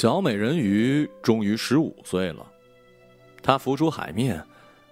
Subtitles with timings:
[0.00, 2.46] 小美人鱼终于十五岁了，
[3.42, 4.42] 她浮出海面，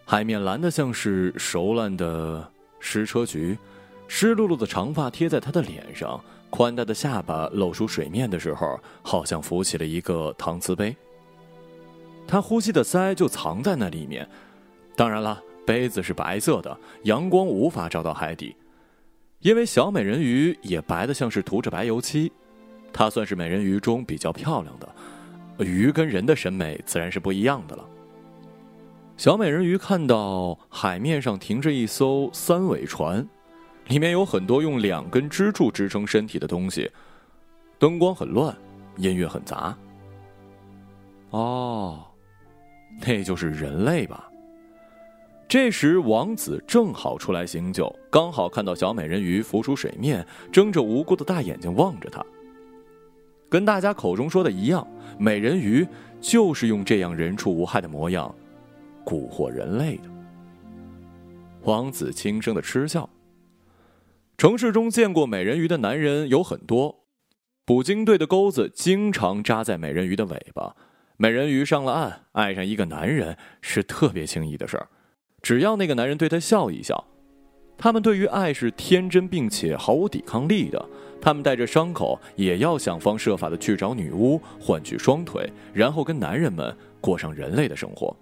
[0.04, 2.46] 海面蓝得像是熟烂的
[2.78, 3.56] 矢车菊，
[4.06, 10.94] 湿漉漉的长发贴在她的脸上，宽大的下巴露出水面的时候，好像浮起了一个搪瓷杯。
[12.26, 14.28] 她呼吸的鳃就藏在那里面，
[14.94, 18.54] 当然了，杯子是白色的，阳光无法照到海底，
[19.40, 22.30] 因为小美人鱼也白的像是涂着白油漆。
[22.90, 24.88] 她算是美人鱼中比较漂亮的，
[25.58, 27.84] 鱼跟人的审美自然是不一样的了。
[29.16, 33.26] 小美人鱼看到海面上停着一艘三尾船，
[33.88, 36.90] 里面有很多用两根支柱支撑身体的东西，
[37.78, 38.56] 灯光很乱，
[38.96, 39.76] 音乐很杂。
[41.30, 42.04] 哦，
[43.04, 44.30] 那就是人类吧？
[45.48, 52.24] 这时王子正好出来醒酒，刚好看到小美人鱼浮出水面，睁着无辜的大眼睛望着他。
[53.48, 54.86] 跟大家口中说的一样，
[55.18, 55.86] 美人鱼
[56.20, 58.34] 就是用这样人畜无害的模样
[59.04, 60.04] 蛊惑人类的。
[61.62, 63.08] 王子轻声的嗤笑。
[64.36, 67.04] 城市中见过美人鱼的男人有很多，
[67.64, 70.76] 捕鲸队的钩子经常扎在美人鱼的尾巴。
[71.16, 74.88] 美人鱼上了岸，爱上一个男人是特别轻易的事儿，
[75.42, 77.04] 只要那个男人对她笑一笑。
[77.78, 80.84] 他们对于爱是天真并且毫无抵抗力的，
[81.20, 88.14] 他们带着伤口也要想方设法的去找女巫换取双腿，然后跟男人们过上人类的生活。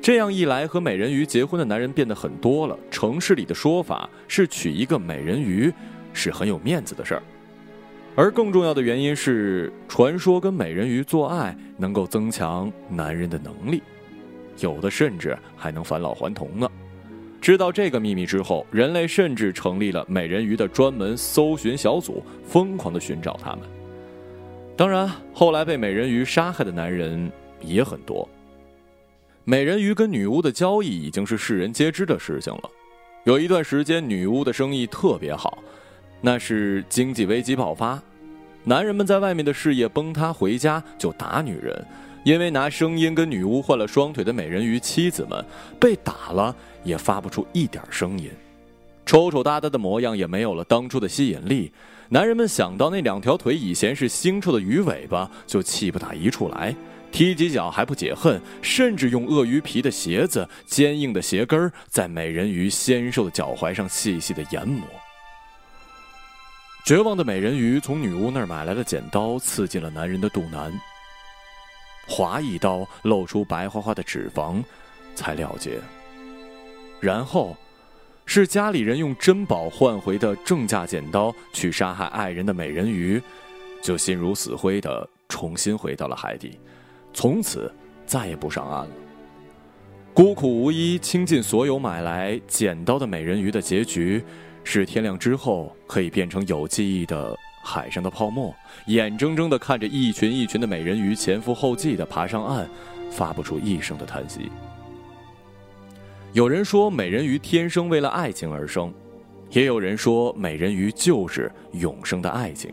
[0.00, 2.76] 这样一来，和美人鱼结婚的男人变得很多了。
[2.90, 5.72] 城市里的说法是娶一个美人鱼
[6.14, 7.22] 是很有面子的事儿，
[8.16, 13.82] 而更重要的原因是，传说跟美人鱼做爱能够增强男人的能力，
[14.58, 16.68] 有的甚至还能返老还童呢。
[17.42, 23.62] 知道这个秘密之后，人类甚至成立了美人鱼的专门搜寻小组，疯狂的寻找他们。
[24.76, 27.30] 当然，后来被美人鱼杀害的男人
[27.60, 28.28] 也很多。
[29.42, 32.70] 美人鱼跟女巫的交易已经是世人皆知的事情了。
[33.24, 35.58] 有一段时间，女巫的生意特别好，
[36.20, 38.00] 那是经济危机爆发，
[38.64, 41.84] 男人们在外面的事业崩塌，回家就打女人。
[42.24, 45.44] 因为拿声音跟女巫换了双腿的美人鱼妻子们
[45.80, 48.30] 被打了，也发不出一点声音，
[49.04, 51.72] 丑丑哒哒的模样也没有了当初的吸引力。
[52.08, 56.72] 男人们想到那两条腿以前是腥臭的鱼尾巴，就气不打一处来，
[57.10, 64.86] 踢几脚还不解恨，甚至用鳄鱼皮的鞋子、坚硬的鞋跟在美人鱼纤瘦的脚踝上细细的研磨。
[66.84, 70.72] 绝望的美人鱼从女巫那儿买来的剪刀，刺进了男人的肚腩。
[72.08, 74.60] 划一刀，露出白花花的脂肪，
[75.14, 75.78] 才了结。
[77.00, 77.56] 然后，
[78.26, 83.22] 是家里人用珍宝换回的正价剪刀去杀害爱人的美人鱼，
[83.80, 86.58] 就心如死灰的重新回到了海底，
[87.14, 87.72] 从此
[88.04, 88.90] 再也不上岸了。
[90.12, 94.22] 孤苦无依、倾尽所有买来剪刀的美人鱼的结局，
[94.64, 97.38] 是天亮之后可以变成有记忆的。
[97.64, 98.52] 海上的泡沫，
[98.86, 102.68] 眼睁睁地看着一群一群的美人鱼前赴后继地爬上岸，
[103.08, 104.50] 发不出一声的叹息。
[106.32, 108.92] 有人说美人鱼天生为了爱情而生，
[109.50, 112.68] 也有人说美人鱼就是永生的爱情。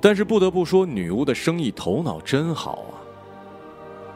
[0.00, 2.94] 但是不得不说，女巫的生意头脑真好啊！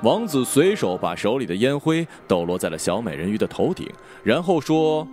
[0.04, 3.90] 王子随手把手里的烟灰抖落在了小美人鱼的头顶，
[4.22, 5.04] 然后说：“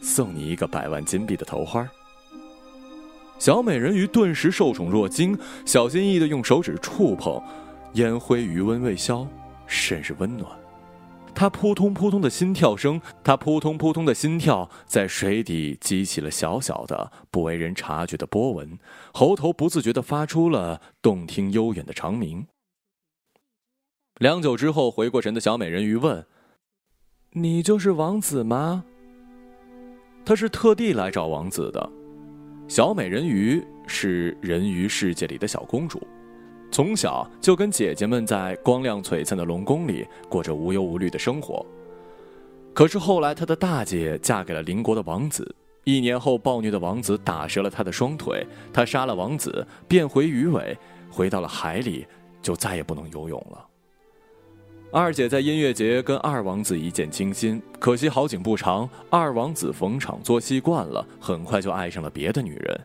[0.00, 1.88] 送你一个百万金币的头花。”
[3.38, 7.42] 小美人鱼顿时受宠若惊，小心翼翼的用手指触碰，
[7.94, 9.26] 烟灰余温未消，
[9.66, 10.50] 甚是温暖。
[11.34, 18.78] 她扑通扑通的心跳声，她扑通扑通的心跳在水底激起了小小的、不为人察觉的波纹，
[19.14, 22.46] 喉头不自觉的发出了动听悠远的长鸣。
[24.18, 26.26] 良久之后，回过神的小美人鱼问
[27.32, 28.84] ：“你就是王子吗？”
[30.24, 31.90] 他是特地来找王子的。
[32.68, 36.00] 小美人鱼是人鱼世界里的小公主，
[36.70, 41.66] 从小就跟姐姐们在光亮璀璨的龙宫里过着无忧无虑的生活。
[42.72, 45.52] 可是后来，她的大姐嫁给了邻国的王子，
[45.82, 50.78] 一年后，暴虐的王子打折了她的双腿，她杀了王子，变回鱼尾，
[51.10, 52.06] 回到了海里，
[52.40, 53.66] 就再也不能游泳了。
[54.92, 62.80] 二姐在音乐节跟二王子一见倾心，可惜好景不长，二王子逢场作戏惯了，很快就爱上了别的女人。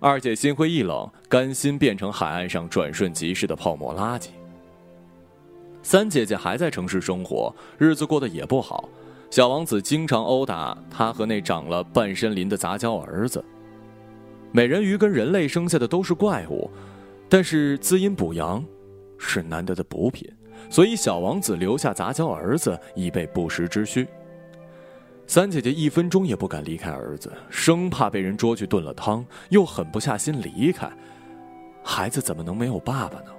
[0.00, 4.30] 二姐心灰意冷，甘心变成海岸上转瞬即逝的泡沫垃圾。
[5.80, 8.88] 三姐姐还在城市生活，日子过得也不好。
[9.30, 13.44] 小王子经常殴打她和那长了半身鳞的杂交儿子。
[14.50, 16.68] 美人鱼跟人类生下的都是怪物，
[17.28, 18.64] 但是滋阴补阳
[19.18, 20.28] 是难得的补品，
[20.70, 24.06] 所以小王子留下杂交儿子以备不时之需。
[25.26, 30.90] 三姐姐一分钟也不敢离开儿子，生怕被人捉去炖了汤，又狠不下心离开。
[31.82, 33.32] 孩子怎么能没有爸爸呢？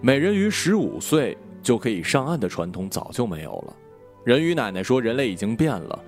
[0.00, 3.76] 美人鱼十五岁就可以上岸的传统早就没有了。
[4.24, 5.98] 人鱼奶奶说：“人类已经变了。”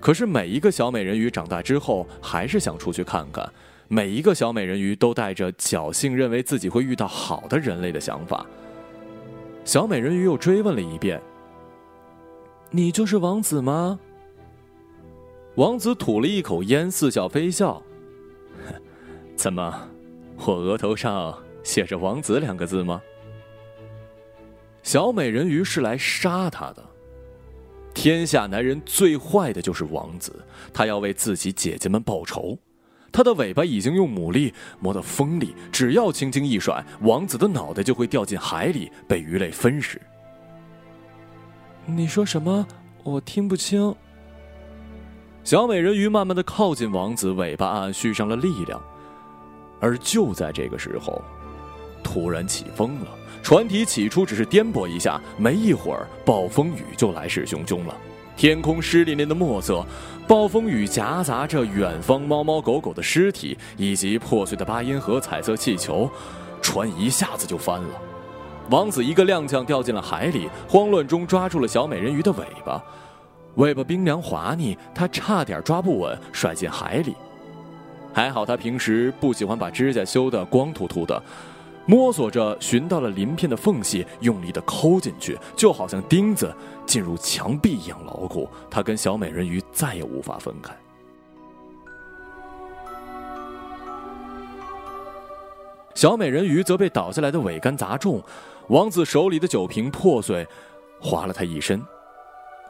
[0.00, 3.50] 可是每一个小美人鱼长大之后，还是想出去看看。
[3.88, 8.46] 每一个小美人鱼都带着侥幸认为自己会遇到好的人类的想法。
[9.70, 11.22] 小美人鱼又追问了一遍
[12.72, 14.00] ：“你就是王子吗？”
[15.54, 17.80] 王子吐了一口烟，似笑非笑
[19.38, 19.88] ：“怎么，
[20.44, 23.00] 我额头上写着‘王子’两个字吗？”
[24.82, 26.84] 小美人鱼是来杀他的。
[27.94, 30.44] 天下男人最坏的就是王子，
[30.74, 32.58] 他要为自己姐姐们报仇。
[33.12, 40.00] 他的尾巴已经用牡蛎磨得锋利，只要轻轻一甩，王子的脑袋就会掉进海里，被鱼类分食。
[41.86, 42.66] 你说什么？
[43.02, 43.94] 我听不清。
[45.42, 48.80] 小美人鱼慢慢的靠近王子，尾巴暗暗蓄上了力量。
[49.80, 51.20] 而就在这个时候，
[52.04, 53.06] 突然起风了。
[53.42, 57.96] 船体起初只是颠簸一下，没一会儿，暴风雨就来势汹汹了。
[58.40, 59.84] 天空湿淋淋的墨色，
[60.26, 66.10] 暴风雨夹杂着远方猫猫狗狗的尸体以及破碎的八音盒、彩色气球，
[66.62, 67.88] 船一下子就翻了。
[68.70, 72.82] 王子一个踉跄掉进了海里，慌乱中抓住了小美人鱼的尾巴，
[73.56, 77.14] 尾巴冰凉滑腻，他差点抓不稳，摔进海里。
[78.10, 81.22] 还好他平时不喜欢把指甲修得光秃秃的。
[81.86, 86.54] 摸索着寻到了鳞片的缝隙，用力的抠进去，就好像钉子
[86.86, 88.48] 进入墙壁一样牢固。
[88.70, 90.72] 他跟小美人鱼再也无法分开。
[95.96, 98.22] 小美人鱼则被倒下来的桅杆砸中，
[98.68, 100.46] 王子手里的酒瓶破碎，
[101.00, 101.82] 划了他一身。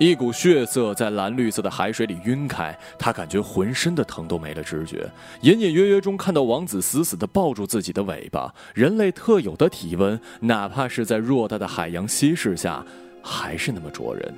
[0.01, 5.07] 一股血色在蓝绿色的海水里晕开，他感觉浑身的疼都没了知觉。
[5.43, 12.83] 隐隐约约中看到王子死死地抱住自己的尾巴，人类特有的体温，哪怕是在偌大的海洋稀释下，
[13.23, 14.35] 还是那么灼人。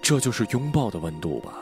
[0.00, 1.52] 这就是拥抱的温度吧？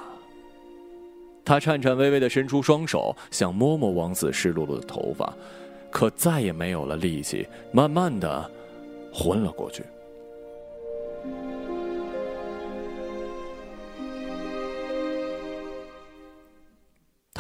[1.43, 5.33] 他颤颤巍巍地伸出双手，想摸摸王子湿漉漉的头发，
[5.91, 8.51] 可再也没有了力气，慢慢的
[9.11, 9.83] 昏了过去。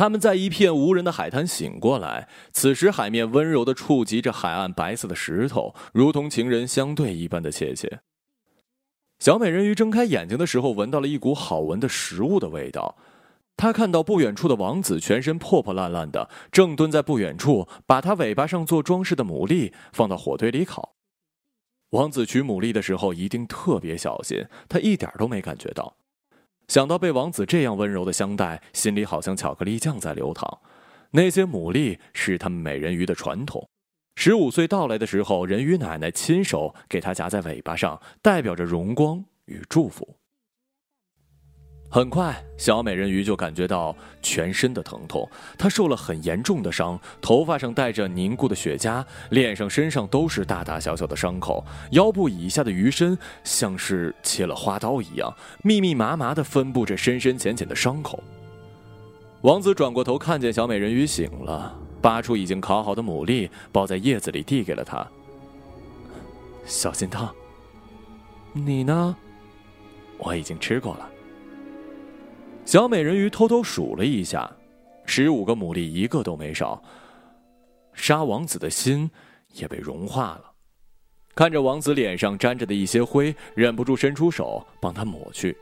[0.00, 8.00] 他们在一片无人的海滩醒过来，此时海面温柔的触及着海岸白色的石头，如同情人相对一般的切切。
[9.18, 12.96] 小美人鱼睁开眼睛的时候，闻到了一股好闻的食物的味道。
[13.58, 20.94] 她看到不远处的王子，全身破破烂烂的，正蹲在不远处，把他尾巴上做装饰的牡蛎放到火堆里烤。
[21.90, 25.98] 王子取牡蛎的时候一定特别小心，他一点都没感觉到。
[26.70, 30.60] 想到被王子这样温柔的相待，心里好像巧克力酱在流淌。
[31.10, 33.68] 那些牡蛎是他们美人鱼的传统。
[34.14, 40.14] 十五岁到来的时候，人鱼奶奶亲手给他夹在尾巴上，代表着荣光与祝福。
[41.92, 45.28] 很快，小美人鱼就感觉到全身的疼痛。
[45.58, 58.22] 她受了很严重的伤，头发上带着凝固的雪茄，脸上、身上都是大大小小的伤口，腰部以下的鱼身像是切了花刀一样，密密麻麻地分布着深深浅浅的伤口。
[59.40, 65.04] 王子转过头，看见小美人鱼醒了，拔出已经烤好的牡蛎，包在叶子里，递给了她。
[66.64, 67.34] 小心烫。
[68.52, 69.16] 你呢？
[70.18, 71.10] 我已经吃过了。
[72.70, 74.48] 小美人鱼偷偷数了一下，
[75.04, 76.80] 十五个牡蛎一个都没少。
[77.94, 79.10] 杀王子的心
[79.54, 80.52] 也被融化了。
[81.34, 85.56] 看着王子脸上沾着的一些灰，忍不住伸出手帮他抹去。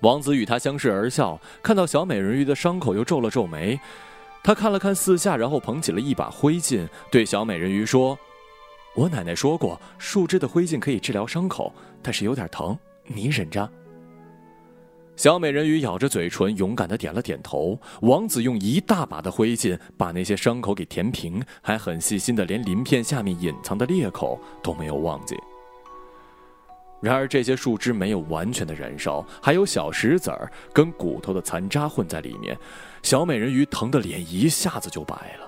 [0.00, 3.78] 王子与他相视而笑，看到小美人鱼的伤口，又皱了皱眉。
[4.42, 8.18] 他看了看四下，然后捧起了一把灰烬，对小美人鱼说
[8.96, 11.72] ：“我奶奶说过，树枝的灰烬可以治疗伤口，
[12.02, 13.70] 但是有点疼，你忍着。”
[15.20, 17.78] 小美人鱼咬着嘴唇，勇敢的点了点头。
[18.00, 25.36] 王子用一大把的灰烬把那些伤口给填平，还很细心的连鳞片下面隐藏的裂口都没有忘记。
[27.02, 32.56] 然而这些树枝没有完全的燃烧，还有小石子儿跟骨头的残渣混在里面。
[33.02, 35.46] 小美人鱼疼的脸一下子就白了。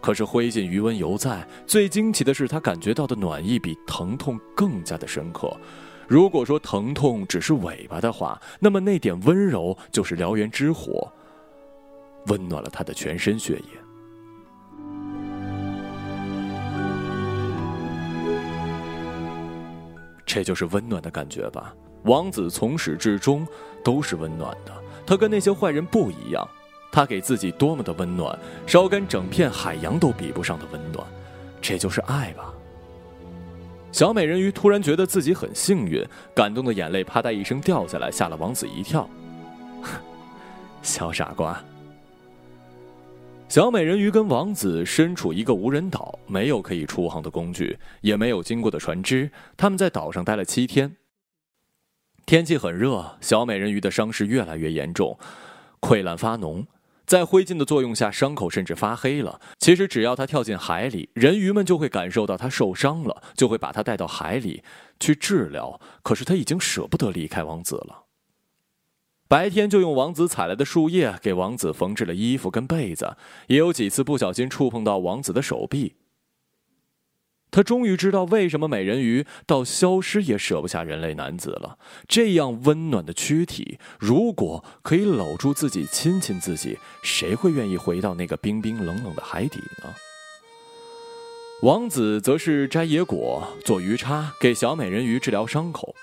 [0.00, 5.56] 可是灰烬余温犹在，最惊奇的是，她感觉到的暖意比疼痛更加的深刻。
[6.08, 11.06] 如果说疼痛只是尾巴的话，那么那点温柔就是燎原之火。
[12.26, 13.64] 温暖了他的全身血液。
[20.24, 21.74] 这就是温暖的感觉吧？
[22.04, 23.46] 王子从始至终
[23.84, 24.72] 都是温暖的，
[25.06, 26.46] 他跟那些坏人不一样，
[26.90, 31.06] 他给自己多么的温暖，烧干整片海洋都比不上的温暖，
[31.60, 32.54] 这就是爱吧。
[33.90, 36.04] 小美人鱼突然觉得自己很幸运，
[36.34, 39.08] 感动的眼泪啪嗒一声掉下来，吓了王子一跳。
[40.82, 41.62] 小傻瓜。
[43.48, 49.30] 小美人鱼跟王子身处一个无人岛，没有可以出航的工具，也没有经过的船只。
[49.56, 50.94] 他们在岛上待了七天。
[52.26, 55.18] 天气很热，小美人鱼的伤势越来越严重，
[55.80, 56.66] 溃烂发脓，
[57.08, 59.40] 在灰烬的作用下，伤口甚至发黑了。
[59.58, 64.62] 其实只要他跳进海里，人鱼们就会感受到他受伤了，就会把他带到海里
[65.00, 65.80] 去治疗。
[66.02, 68.04] 可是他已经舍不得离开王子了。
[69.26, 75.94] 白天就用王子采来的树叶给王子缝制了衣服跟被子，也有几次不小心触碰到王子的手臂。
[77.50, 81.78] 他终于知道为什么美人鱼到消失也舍不下人类男子了。
[82.06, 89.94] 这样温暖的躯体，如果可以搂住自己、亲亲自己，谁会愿意回到那个冰冰冷冷的海底呢？
[91.62, 95.94] 王子则是摘野果、做鱼叉，给小美人鱼治疗伤口。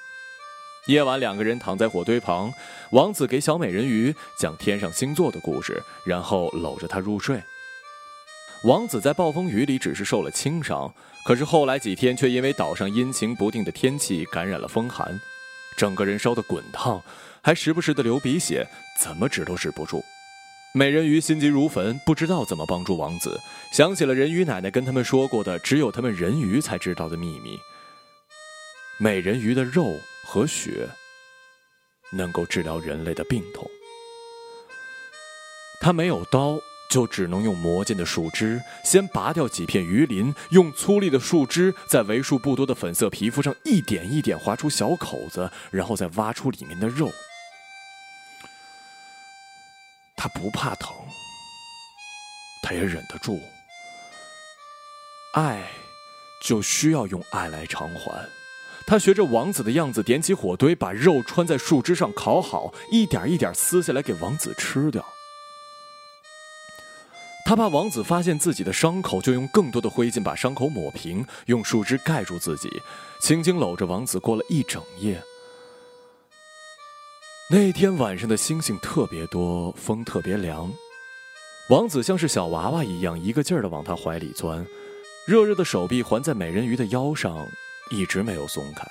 [0.87, 2.51] 夜晚，两个人躺在火堆旁，
[2.91, 7.41] 王子给小美人鱼讲天上星座的故事，然后搂着她入睡。
[8.63, 10.91] 王子在暴风雨里只是受了轻伤，
[11.25, 15.19] 可是后来几天却因为岛上阴晴不定的天气感染了风寒，
[15.77, 17.01] 整个人烧得滚烫，
[17.41, 18.67] 还时不时的流鼻血，
[18.99, 20.03] 怎么止都止不住。
[20.73, 23.39] 美人鱼心急如焚，不知道怎么帮助王子，
[23.71, 27.59] 想起了人鱼奶奶跟他们说过的只有他们人鱼才知道的秘密：
[28.97, 29.99] 美人鱼的肉。
[30.27, 30.89] 和血
[32.11, 33.69] 能够治疗人类的病痛。
[35.79, 47.11] 他没有刀，就只能用魔剑的树枝，先拔掉几片鱼鳞，用粗粝的树枝在为数不多的粉色皮肤上一点一点划出小口子，然后再挖出里面的肉。
[50.15, 50.95] 他不怕疼，
[52.63, 53.39] 他也忍得住。
[55.33, 55.69] 爱，
[56.41, 58.25] 就需要用爱来偿还。
[58.87, 65.05] 他学着王子的样子，点起火堆，把肉穿在树枝上烤好，一点一点撕下来给王子吃掉。
[67.45, 72.67] 他怕王子发现自己的伤口，就用更多的灰烬把伤口抹平，用树枝盖住自己，
[73.21, 75.21] 轻轻搂着王子过了一整夜。
[77.51, 80.73] 那天晚上的星星特别多，风特别凉，
[81.69, 84.65] 王子像是小娃娃一样，一个劲儿的往他怀里钻，
[85.27, 87.47] 热热的手臂环在美人鱼的腰上。
[87.91, 88.83] 一直没有松开。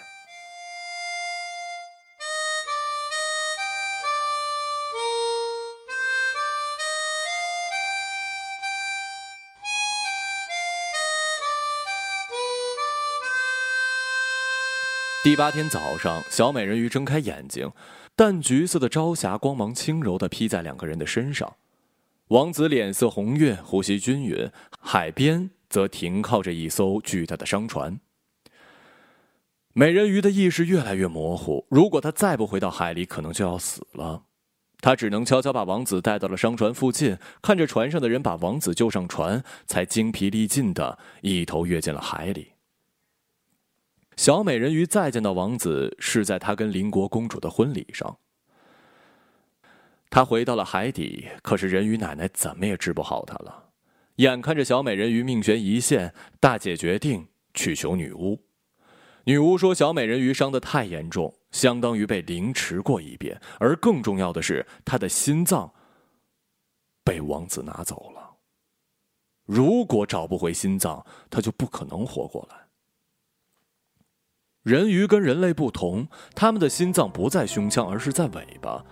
[15.25, 17.73] 第八天早上，小美人鱼睁开眼睛，
[18.15, 21.57] 淡橘色的朝霞光芒轻柔的披在两个人的身上。
[22.29, 27.99] 王子脸色红晕，呼吸均匀，海边则停靠着一艘巨大的商船。
[29.73, 34.25] 美人鱼的意识越来越模糊，如果她再不回到海里，可能就要死了。
[34.83, 42.54] 她只能悄悄把王子带到了商船附近，看着船上的人把王子救上船，才精疲力尽的一头跃进了海里。
[44.17, 48.19] 小美人鱼再见到王子，是在她跟邻国公主的婚礼上。
[50.11, 53.71] 她回到了海底，可是人鱼奶奶怎么也治不好她了。
[54.17, 58.41] 眼看着小美人鱼命悬一线，大姐决定去求女巫。
[59.25, 63.41] 女巫说：“小美人鱼伤得太严重，相当于被凌迟过一遍。
[63.59, 65.73] 而更重要的是，她的心脏
[67.03, 68.37] 被王子拿走了。
[69.47, 72.64] 如果找不回心脏，她就不可能活过来。
[74.65, 78.83] 人鱼跟人类不同，他们的心脏不在胸腔，而是在尾巴。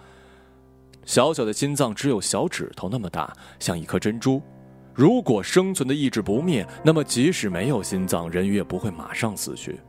[1.07, 4.43] 小小的心脏只有小指头那么大，像一颗珍珠。
[4.93, 9.81] 如果生存的意志不灭，那么即使没有心脏，人鱼也不会马上死去。”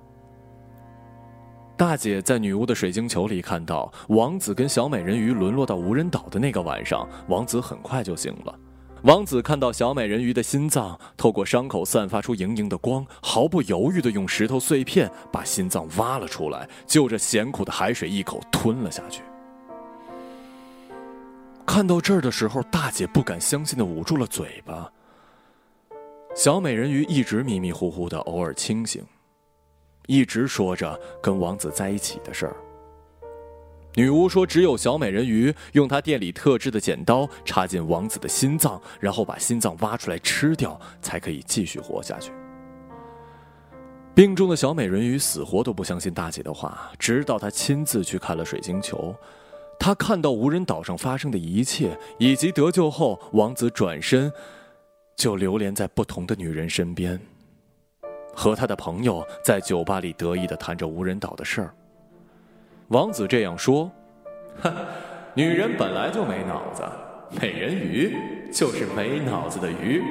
[1.75, 8.58] 大姐在女巫的水晶球里看到王子跟小美人鱼沦落到无人岛的那个晚上，王子很快就醒了。
[9.04, 19.22] 王子看到小美人鱼的心脏透过伤口散发出莹莹的光，毫不犹豫地用石头碎片把心脏挖了出来，就着咸苦的海水一口吞了下去。
[21.66, 24.90] 看到这儿的时候，大姐不敢相信地捂住了嘴巴。
[26.34, 29.04] 小美人鱼一直迷迷糊糊的，偶尔清醒。
[30.08, 32.56] 一直说着跟王子在一起的事儿。
[33.96, 42.32] 女巫说：“只有小美人鱼用她店里特制的剪刀插进王子的心脏，然后把心脏挖出来吃掉，才可以继续活下去。”
[44.16, 49.16] 病重的小美人鱼死活都不相信大姐的话，直到她亲自去看了水晶球，
[49.80, 54.32] 她看到无人岛上发生的一切，以及得救后王子转身
[55.16, 57.20] 就流连在不同的女人身边，
[58.36, 61.76] 和他的朋友在酒吧里得意的谈着无人岛的事儿。
[62.90, 63.92] 王子这样说
[64.62, 64.74] ：“哼，
[65.34, 66.84] 女人本来就没脑子，
[67.42, 68.16] 美人鱼
[68.52, 70.04] 就是没脑子的鱼。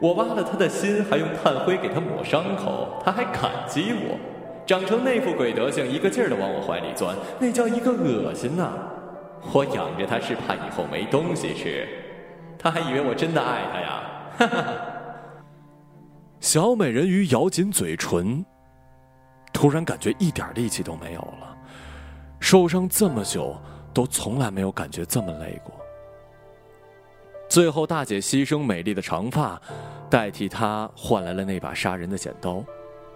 [0.00, 4.18] 我挖了她的心，还用炭灰给她抹伤口，她还感激我。
[4.66, 8.70] 长成那副鬼德行，一个劲儿的往我怀里钻，那叫一个恶心呐！
[9.52, 11.86] 我养着她是怕以后没东西吃，
[12.58, 14.02] 她还以为我真的爱她呀！”
[14.38, 14.64] 哈哈。
[16.40, 18.44] 小美人鱼咬紧嘴唇，
[19.52, 21.53] 突然感觉一点力气都没有了。
[22.44, 23.56] 受伤这么久，
[23.94, 25.74] 都从来没有感觉这么累过。
[27.48, 29.58] 最后，大姐牺牲美丽的长发，
[30.10, 32.62] 代替她换来了那把杀人的剪刀。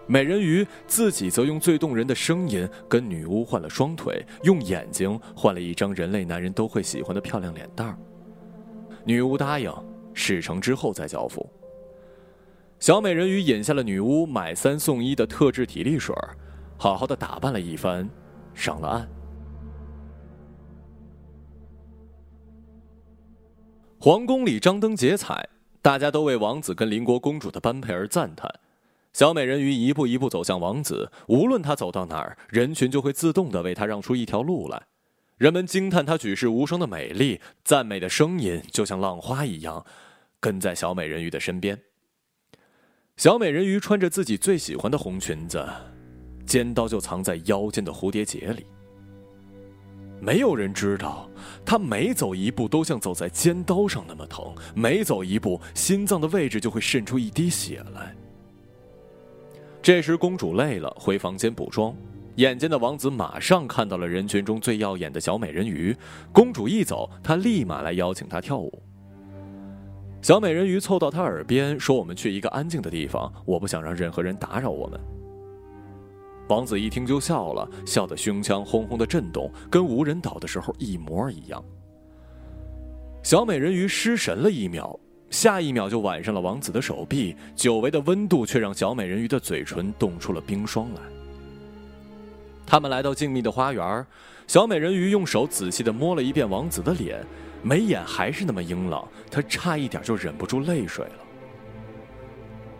[0.07, 7.95] 美人鱼自己则用最动人的声音跟女巫换了双腿，用眼睛换了一张人类男人都会喜欢的漂亮脸蛋儿。
[9.03, 9.71] 女巫答应，
[10.11, 11.47] 事成之后再交付。
[12.79, 16.15] 小美人鱼饮下了女巫买三送一的特制体力水，
[16.79, 18.09] 好好的打扮了一番，
[18.55, 19.07] 上了岸。
[24.01, 25.49] 皇宫里张灯结彩，
[25.81, 28.49] 大家都为王子跟邻国公主的般配而赞叹。
[29.11, 34.83] 小美人鱼一步一步走向王子，无论她走到哪儿，人群就会自动的为她让出一条路来。
[35.37, 39.85] 人们惊叹她举世无双的美丽，赞美的声音就像浪花一样，
[40.39, 41.77] 跟在小美人鱼的身边。
[43.17, 45.67] 小美人鱼穿着自己最喜欢的红裙子，
[46.45, 48.65] 尖刀就藏在腰间的蝴蝶结里。
[50.21, 51.28] 没有人知道，
[51.69, 58.11] 他每走一步都像走在尖刀上那么疼，每走一步，心脏的位置就会渗出一滴血来。
[59.79, 61.95] 这时，公主累了，回房间补妆。
[62.37, 65.95] 眼尖的王子马上看到了人群中最耀眼的小美人鱼。
[66.33, 68.81] 公主一走，他立马来邀请她跳舞。
[70.23, 74.99] 小美人鱼凑到他耳边说：“我们去一个安静的地方，我不想让任何人打扰我们。”
[76.49, 81.63] 王子一听就笑了，笑得胸腔轰轰的震动，跟无人岛的时候一模一样。
[83.21, 91.01] 小美人鱼失神了一秒，下一秒就挽上了王子的手臂，久违的温度却让小美人鱼的嘴唇冻出了冰霜来。
[92.65, 94.03] 他们来到静谧的花园，
[94.47, 97.23] 小美人鱼用手仔细的摸了一遍王子的脸，
[97.61, 101.28] 眉眼还是那么英朗，她差一点就忍不住泪水了。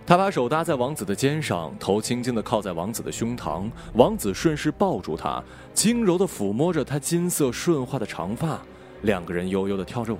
[0.10, 3.70] 他把手搭在王子的肩上，头轻轻的靠在王子的胸膛。
[3.94, 5.40] 王子顺势抱住他，
[5.76, 8.60] 轻柔的抚摸着他金色顺滑的长发，
[9.04, 10.20] 两个人悠悠的跳着舞。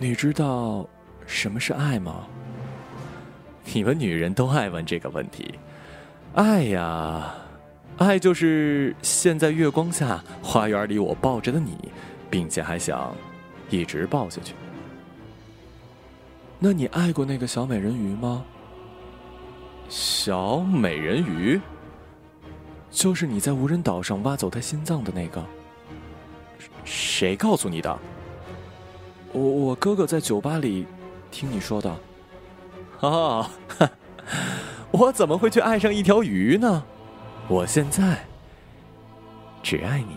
[0.00, 0.84] 你知道
[1.26, 2.26] 什么是爱吗？
[3.72, 5.54] 你们女人都爱问这个问题。
[6.34, 7.36] 爱呀，
[7.98, 11.78] 爱就是现在月光下花园里我抱着的你，
[12.28, 13.14] 并且还想
[13.70, 14.54] 一直抱下去。
[16.66, 18.42] 那你爱过那个小美人鱼吗？
[19.90, 21.60] 小美人鱼，
[22.90, 25.44] 就是你在无人岛上挖走她心脏的那个。
[26.82, 27.98] 谁告诉你的？
[29.32, 30.86] 我我哥哥在酒吧里
[31.30, 31.94] 听你说的。
[33.00, 33.46] 哦，
[34.90, 36.82] 我怎么会去爱上一条鱼呢？
[37.46, 38.24] 我现在
[39.62, 40.16] 只爱你。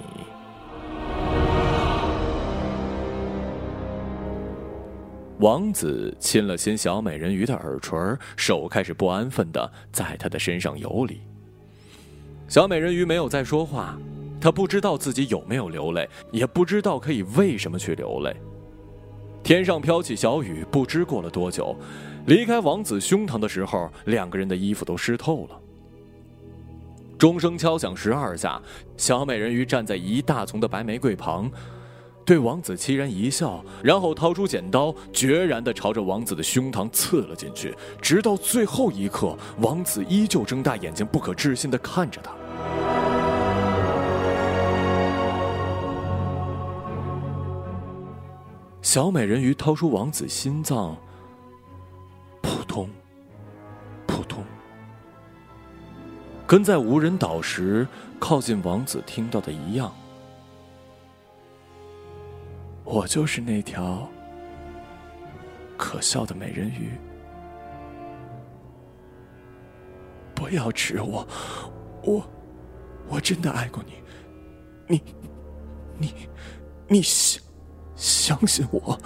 [5.40, 7.96] 王子亲了亲小美人鱼的耳垂，
[8.36, 11.22] 手开始不安分的在她的身上游离。
[12.48, 13.96] 小美人鱼没有再说话，
[14.42, 18.36] 她不知道自己有没有流泪，也不知道可以为什么去流泪。
[19.44, 21.76] 天上飘起小雨，不知过了多久，
[22.26, 25.60] 离开王子胸膛的时候，两个人的衣服都湿透了。
[27.16, 28.60] 钟声敲响十二下，
[28.96, 31.52] 小美人鱼站在一大丛的白玫瑰旁。
[32.28, 37.74] 对王子凄然一笑，然后掏出剪刀，决然的朝着王子的胸膛刺了进去。
[38.02, 42.34] 直到最后一刻，王子依旧睁大眼睛，不可置信的看着他。
[48.82, 50.98] 小美人鱼掏出王子心脏，
[52.42, 52.90] 扑通，
[54.06, 54.44] 扑通，
[56.46, 57.88] 跟在无人岛时
[58.20, 59.90] 靠近王子听到的一样。
[62.90, 64.10] 我就是那条
[65.76, 66.92] 可笑的美人鱼，
[70.34, 71.28] 不要指我，
[72.02, 72.26] 我
[73.10, 73.92] 我真的爱过你，
[74.88, 75.02] 你，
[75.98, 76.14] 你，
[76.88, 77.44] 你相
[77.98, 78.98] 相信我。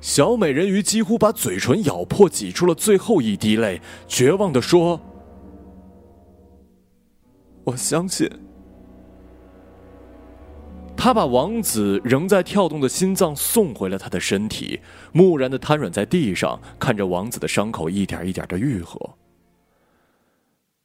[0.00, 4.98] 小美人鱼几乎把嘴唇咬破，挤出了最后一滴泪，绝望的说
[7.66, 8.28] ：“我相信。”
[10.96, 14.80] 他把王子仍在跳动的心脏送回了他的身体，
[15.12, 18.98] 木然的瘫软在地上，看着王子的伤口一点一点的愈合。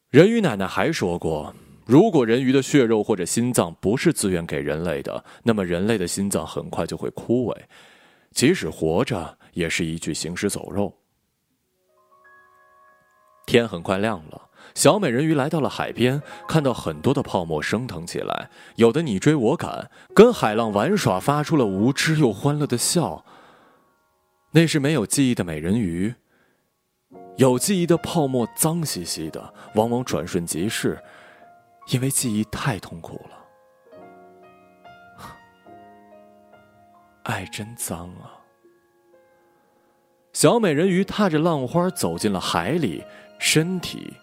[0.09, 7.55] 人鱼奶奶还说过，如果人鱼的血肉或者心脏不是自愿给人类的，那么人类的心脏很快就会枯萎。
[8.31, 10.93] 即使活着，也是一具行尸走肉。
[13.47, 23.25] 天很快亮了，小美人鱼来到了海边，看到很多的泡沫升腾起来，有的你追我赶，跟海浪玩耍，发出了无知又欢乐的笑。
[24.51, 26.13] 那是没有记忆的美人鱼。
[27.37, 31.01] 有记忆的泡沫脏兮兮的，往往转瞬即逝，
[31.89, 33.37] 因为记忆太痛苦了。
[37.23, 38.39] 爱真脏啊！
[40.33, 43.03] 小美人鱼踏着浪花走进了海里，
[43.39, 44.13] 身体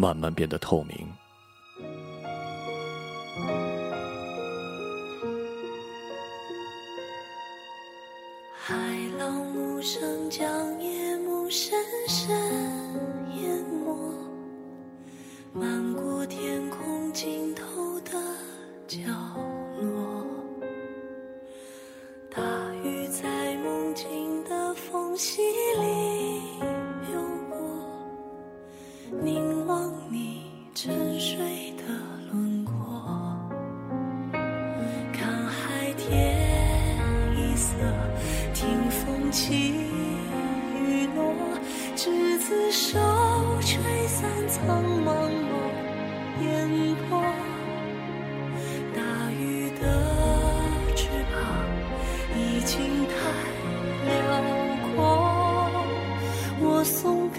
[0.00, 0.96] 慢慢变得透明。
[8.54, 8.74] 海
[9.18, 12.34] 浪无声将夜幕深深
[13.36, 13.94] 淹没，
[15.52, 18.12] 漫过天空尽头的
[18.88, 18.98] 角
[19.82, 20.24] 落。
[22.30, 22.40] 大
[22.82, 25.89] 雨在梦境的缝隙里
[30.82, 31.36] 沉睡
[31.76, 31.82] 的
[32.32, 32.72] 轮廓，
[35.12, 36.40] 看海天
[37.36, 37.74] 一色，
[38.54, 39.74] 听风起
[40.74, 41.34] 雨落，
[41.94, 42.98] 执子手，
[43.60, 45.52] 吹散苍茫茫
[46.46, 47.22] 烟波。
[48.96, 49.84] 大雨的
[50.96, 51.44] 翅膀。
[52.38, 53.12] 已经太
[54.06, 54.16] 辽
[54.96, 54.98] 阔，
[56.58, 57.38] 我松开